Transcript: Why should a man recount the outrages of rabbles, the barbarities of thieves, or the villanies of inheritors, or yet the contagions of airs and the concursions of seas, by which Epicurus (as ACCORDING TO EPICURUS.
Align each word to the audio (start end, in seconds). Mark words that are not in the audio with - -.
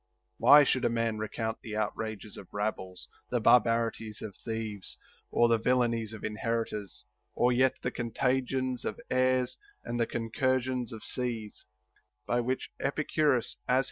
Why 0.39 0.63
should 0.63 0.83
a 0.83 0.89
man 0.89 1.19
recount 1.19 1.61
the 1.61 1.75
outrages 1.75 2.35
of 2.35 2.51
rabbles, 2.51 3.07
the 3.29 3.39
barbarities 3.39 4.23
of 4.23 4.35
thieves, 4.35 4.97
or 5.29 5.47
the 5.47 5.59
villanies 5.59 6.11
of 6.11 6.23
inheritors, 6.23 7.05
or 7.35 7.51
yet 7.51 7.75
the 7.83 7.91
contagions 7.91 8.83
of 8.83 8.99
airs 9.11 9.59
and 9.83 9.99
the 9.99 10.07
concursions 10.07 10.91
of 10.91 11.03
seas, 11.03 11.67
by 12.25 12.39
which 12.39 12.71
Epicurus 12.79 13.27
(as 13.29 13.53
ACCORDING 13.53 13.53
TO 13.67 13.73
EPICURUS. 13.73 13.79